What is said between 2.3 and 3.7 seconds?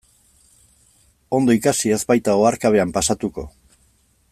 oharkabean pasatuko.